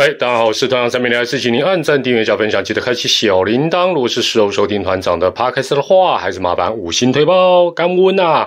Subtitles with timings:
[0.00, 3.92] 嗨，大家好，我是团长三面来事情，您按赞、订阅、加分享，记得开启小铃铛。
[3.92, 8.46] 如果是时候收听团长的 podcast 的话，还是麻烦五星推爆干温呐。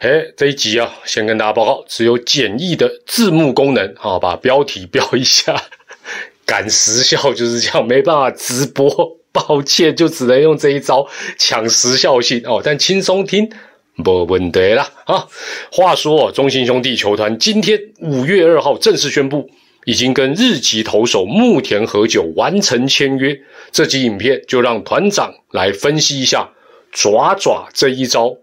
[0.00, 5.64] 哎，这一集啊，先跟大家报告，只有简易的字幕功能，好，把标题标一下。
[6.46, 11.06] 赶时效就是这样，没办法直播，抱歉，就只能用这一招
[11.36, 12.62] 抢时效性哦。
[12.64, 13.50] 但轻松听，
[13.96, 14.88] 没问题啦。
[15.04, 15.28] 啊，
[15.70, 19.50] 话说，中信兄弟球团今天五月二号正式宣布。
[19.86, 26.50] 已经跟日籍投手木田和久完成签约，这集影片就让团长来分析一下
[26.90, 28.36] 爪爪这一招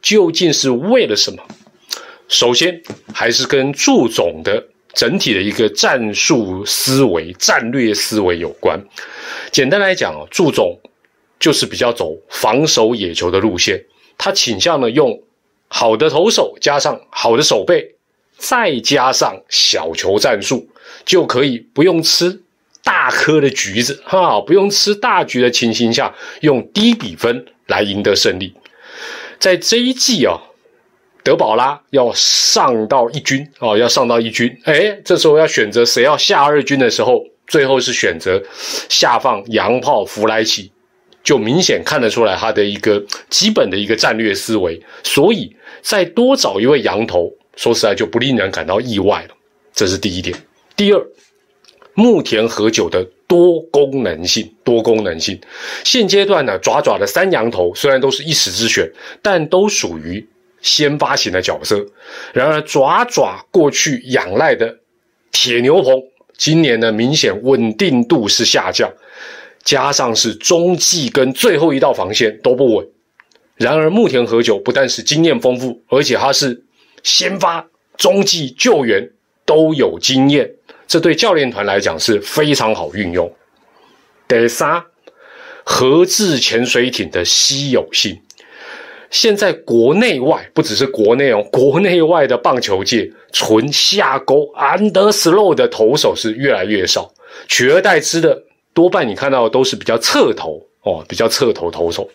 [0.00, 1.42] 究竟是为了什么。
[2.28, 2.80] 首先，
[3.12, 8.82] 还是跟祝总的整体的一个战术思维、战略思维有关。
[9.52, 10.80] 简单来讲啊，祝总
[11.38, 13.84] 就是比较走防守野球的路线，
[14.16, 15.22] 他倾向呢用
[15.68, 17.96] 好的投手加上好的手背，
[18.38, 20.66] 再加上小球战术。
[21.04, 22.42] 就可以不用吃
[22.82, 28.54] 大颗的橘子哈，不用吃大橘的情形下，用低比分来赢得胜利。
[29.38, 30.38] 在这一季啊，
[31.22, 38.42] 德保拉要上到一军哦，要上到一军，哎，这时候要选择谁要下二军的时候，最后是选择
[38.88, 40.70] 下放洋炮弗莱奇，
[41.22, 44.80] 就明显看得出来他的一个基本的一个战略思维。
[45.02, 49.34] 所以再多找一位羊头，说实在就不令人感到意外了。
[49.74, 50.34] 这是第一点。
[50.76, 51.06] 第二，
[51.94, 55.40] 牧田和久的多功能性，多功能性。
[55.84, 60.28] 现阶段呢，爪爪的三羊头虽然都是一时之选，但都属于
[60.60, 61.86] 先发型的角色。
[62.34, 64.76] 然而，爪爪过去仰赖的
[65.32, 66.02] 铁牛棚，
[66.36, 68.92] 今年呢明显稳定度是下降，
[69.64, 72.86] 加上是中继跟最后一道防线都不稳。
[73.54, 76.64] 然而，牧田和久不但是经验丰富，而且他是
[77.02, 77.66] 先发、
[77.96, 79.12] 中继、救援
[79.46, 80.55] 都有经验。
[80.96, 83.30] 这对教练团来讲是非常好运用。
[84.26, 84.82] 第三，
[85.62, 88.18] 核制潜水艇的稀有性，
[89.10, 97.12] 现在国内外不只是国内哦，国内外的棒球界纯下钩 under slow 的投手是越来越少，
[97.46, 98.42] 取而代之的
[98.72, 102.08] 多半你看到的都是比较侧投哦，比较侧投投手。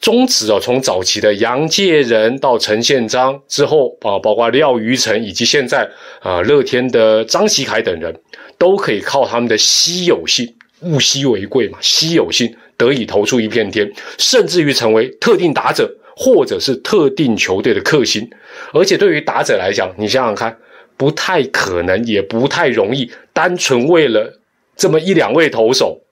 [0.00, 5.88] 中职哦，从早期的杨介仁到陈宪章之后啊，包括廖余成以及现在
[6.20, 8.14] 啊乐天的张喜凯等人，
[8.58, 18.30] 都可以靠他们的稀有性，物稀为贵嘛，稀有性得以投出一片天，甚至于成为特定打者或者是特定球队的克星。
[18.72, 20.56] 而且对于打者来讲，你想想看，
[20.96, 24.40] 不太可能，也不太容易，单纯为了
[24.76, 26.02] 这么一两位投手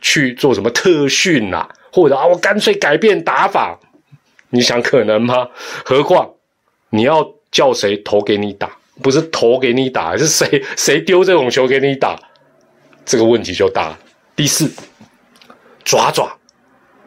[0.00, 1.68] 去做什么特训呐？
[1.92, 3.78] 或者啊，我干脆改变打法，
[4.50, 5.48] 你想可能吗？
[5.84, 6.30] 何况
[6.90, 12.18] 你要叫谁投给你打，不是投给你打，是谁谁丢这种球给你打，
[13.04, 13.98] 这个问题就大了。
[14.34, 14.70] 第四，
[15.84, 16.38] 爪爪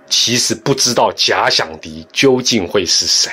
[0.07, 3.31] 其实不知道假想敌究竟会是谁。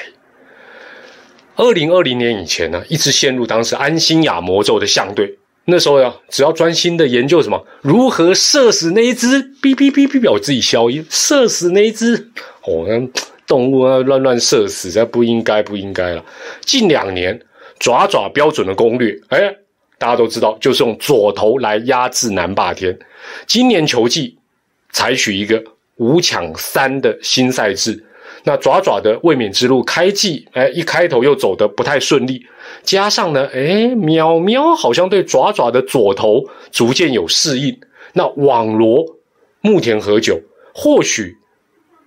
[1.54, 5.38] 二零二零年以前呢，一直陷入当时安心亚魔咒的相对。
[5.68, 9.26] 那时候呀，只要专心的研究什么，如何射死那一只
[9.60, 12.14] 哔哔哔哔，我自己消音，射死那一只
[12.62, 16.24] 哦，那动物啊乱乱射死，这不应该，不应该了。
[16.60, 17.40] 近两年
[17.78, 19.54] 爪爪标准的攻略，哎，
[19.98, 22.96] 大家都知道，就是用左头来压制南霸天。
[23.46, 24.38] 今年球季
[24.92, 25.62] 采取一个
[25.96, 28.04] 五抢三的新赛制。
[28.48, 32.46] 那爪爪的卫冕之路开季，哎，一开头又走得不太顺利，
[32.84, 37.76] 加上呢，哎，喵喵好像对爪爪的左投逐渐有适应，
[38.12, 39.04] 那网罗
[39.62, 40.40] 木田和久，
[40.72, 41.36] 或许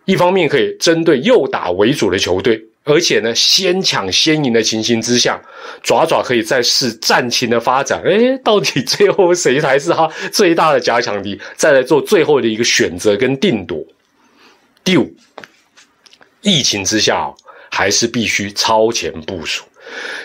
[0.06, 5.42] 一方面可以针对右打为主的球队，而且呢，先抢先赢的情形之下，
[5.84, 13.84] 爪爪可以再试战情的发展，哎，到底最后谁才是他最大的加强敌，再来做最后的一个选择跟定夺。
[14.86, 15.14] 第五。
[16.42, 17.34] 疫情之下，
[17.70, 19.64] 还是必须超前部署。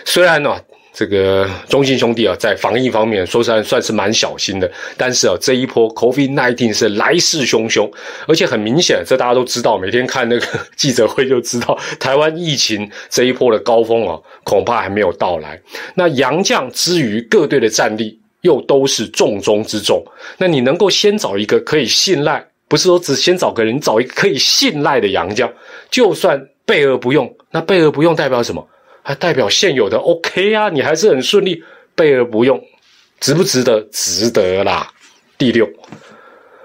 [0.05, 0.55] 虽然呢，
[0.93, 7.91] 这个中信兄弟啊，在防疫方面说实在算是蛮小心的，但是啊，这一波 COVID nineteen 是来势汹汹，
[8.27, 15.59] 而且很明显，这大家都知道，每天看那个记者会就知道，台湾疫情这一波的高峰啊，恐怕还没有到来。
[15.95, 20.05] 那杨将之于各队的战力又都是重中之重，
[20.37, 22.45] 那你能够先找一个可以信赖。
[22.67, 25.51] 不是说只先找个人，找一个可以信赖的洋将，
[25.89, 28.67] 就算备而不用，那备而不用代表什么？
[29.03, 31.63] 还代表现有的 OK 啊，你还是很顺利。
[31.97, 32.61] 备而不用，
[33.21, 33.79] 值不值得？
[33.89, 34.91] 值得啦。
[35.37, 35.65] 第六，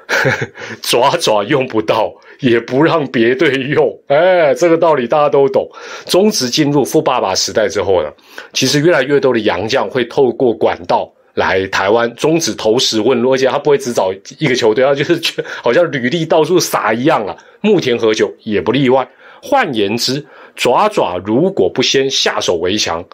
[0.82, 3.96] 爪爪用不到，也不让别队用。
[4.08, 5.70] 哎，这个道理大家都懂。
[6.06, 8.12] 中职进入富爸爸时代之后呢，
[8.53, 15.21] 其实越来越多的洋将会透过管道来台湾终止投石问路，而且他不会只找一个球队，他就是
[15.62, 17.37] 好像履历到处撒一样了。
[17.61, 19.09] 木田和久也不例外。
[19.43, 20.25] 换言之，
[20.55, 23.05] 爪爪如果不先下手为强，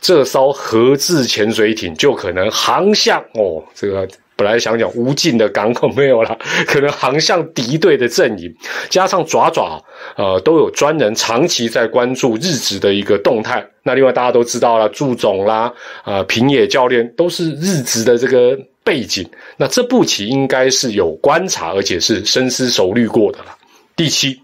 [0.00, 4.08] 这艘核制潜水艇就可能航向哦，这个。
[4.36, 6.38] 本来想讲无尽的港口没有了，
[6.68, 8.54] 可能航向敌对的阵营，
[8.90, 9.82] 加上爪爪，
[10.16, 13.66] 呃，都有专人长期在关注日职的一个动态。
[13.82, 15.72] 那另外大家都知道了，祝总啦，
[16.04, 19.28] 呃，平野教练都是日职的这个背景。
[19.56, 23.56] 那这步棋应该是有观察，而且是深思熟虑过的了。
[23.96, 24.42] 第七，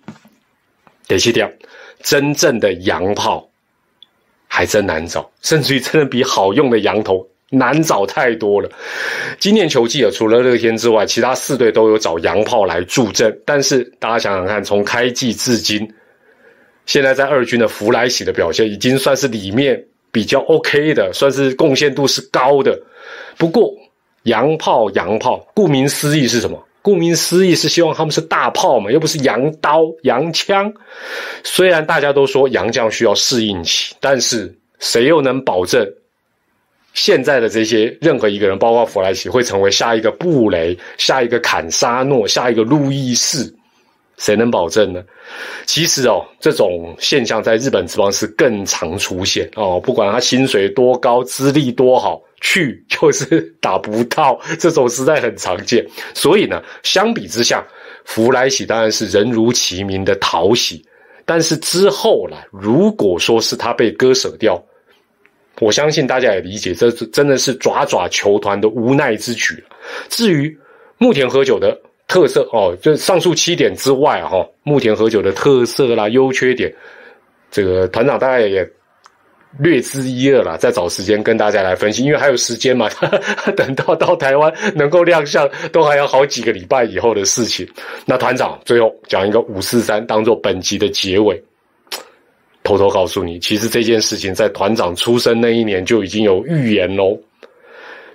[1.06, 1.59] 第七点，
[2.00, 3.50] 真正的洋炮
[4.49, 7.29] 还真难找，甚至于真的比好用的羊头。
[7.52, 8.70] 难找太多了。
[9.38, 13.38] 今年球季啊，除了乐天之外，其他四队都有找洋炮来助阵。
[13.44, 15.87] 但是大家想想看，从开季至今，
[16.87, 22.81] 现在在二军的弗莱喜的表现，已经算是里面比较 OK 的，算是贡献度是高的。
[23.37, 23.70] 不过
[24.22, 26.66] 洋炮，洋炮，顾名思义是什么？
[26.81, 30.72] 顾名思义是希望他们是大炮嘛，又不是洋刀、洋枪。
[31.44, 35.87] 虽然大家都说洋将需要适应期，但是谁又能保证？
[36.94, 43.50] 现在的这些任何一个人，包括弗莱奇，会成为下一个布雷、下一个坎沙诺、下一个路易士，
[44.19, 45.03] 谁能保证呢？
[45.65, 49.81] 其实哦，这种现象在日本职棒是更常出现哦。
[49.81, 55.87] 不管他薪水多高、资历多好，去就是打不到， 这种实在很常见。
[56.12, 57.65] 所以呢，相比之下，
[58.05, 60.85] 弗莱喜当然是人如其名的讨喜。
[61.25, 64.62] 但是之后呢，如果说是他被割舍掉。
[65.60, 69.62] 我相信大家也理解，这是真的是爪爪球团的无奈之举
[70.08, 70.56] 至于
[70.99, 71.78] 木田喝酒的
[72.08, 76.72] 特色哦，就上述七点之外哈，木田喝酒的特色啦、优缺点，
[77.50, 78.69] 这个团长大概也
[79.58, 82.88] 略知一二了，再找时间跟大家来分析，因为还有时间嘛，
[83.54, 87.69] 等到到台湾能够亮相，都还要好几个礼拜以后的事情。
[88.06, 91.43] 那团长最后讲一个五四三，当做本集的结尾。
[92.73, 97.19] 偷偷告诉你，其实这件事情在团长出生那一年就已经有预言喽。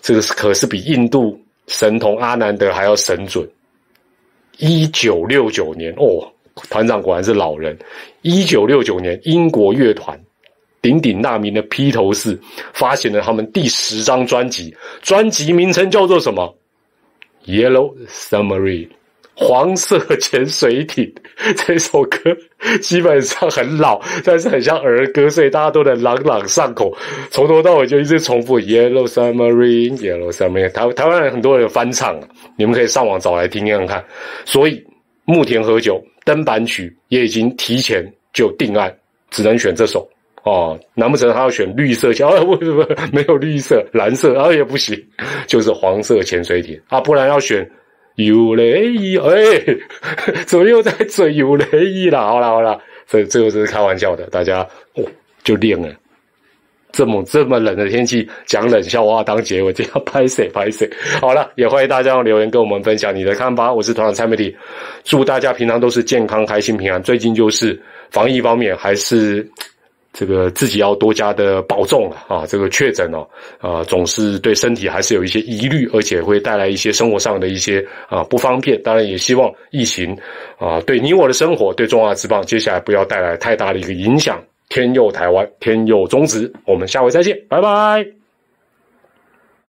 [0.02, 3.48] 这个是可是比印度神童阿南德还要神准。
[4.58, 6.28] 一九六九年哦，
[6.70, 7.78] 团长果然是老人。
[8.24, 10.20] 一九六九年，英国乐团
[10.82, 12.40] 鼎鼎大名的披头士
[12.74, 16.58] 发行了他们第十张专辑，专辑名称叫做什么
[17.46, 18.90] ？Yellow Submarine。
[19.40, 21.14] 黄色潜水艇
[21.68, 22.18] 这首歌
[22.82, 26.92] 基本上很老，但是很像儿歌，所以大家都能朗朗上口。
[27.30, 30.72] 从头到尾就一直重复 Yellow Submarine, Yellow Submarine。
[30.72, 32.20] 台台湾人很多人翻唱，
[32.58, 34.04] 你们可以上网找来听听看。
[34.44, 34.84] 所以
[35.26, 38.04] 木田喝酒登板曲也已经提前
[38.34, 38.92] 就定案，
[39.30, 40.10] 只能选这首
[40.46, 40.80] 哦。
[40.96, 42.10] 难不成他要选绿色？
[42.26, 45.00] 哦 不不不，没有绿色，蓝色啊也不行，
[45.46, 47.70] 就是黄色潜水艇啊，不然要选。
[48.18, 49.32] 有雷伊，哎，
[50.48, 52.20] 怎么又在嘴有雷伊了？
[52.20, 55.04] 好了好了，这这个是开玩笑的，大家哦
[55.44, 55.88] 就练了。
[56.92, 60.90] 这么这么冷的天气，讲冷笑话当结尾，这样拍谁拍谁？
[61.22, 63.72] 好了，也欢迎大家留言跟我们分享你的看法。
[63.72, 64.56] 我是团长蔡美丽，
[65.04, 67.02] 祝大家平常都是健康、开心、平安。
[67.04, 67.80] 最近就是
[68.10, 69.48] 防疫方面还是。
[70.18, 72.44] 这个自己要多加的保重了啊！
[72.48, 73.28] 这个确诊哦，
[73.60, 78.82] 啊，总是对身体还是有一些疑虑，而且会带来一些生活上的一些啊不方便。
[78.82, 80.18] 当然，也希望疫情
[80.58, 84.44] 啊，对你我的生活，对中华之棒接下来不要带来太大的一个影响。
[84.70, 88.27] 天佑台湾，天佑中职，我们下回再见，拜拜。